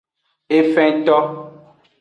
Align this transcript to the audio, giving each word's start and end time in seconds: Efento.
Efento. 0.59 1.17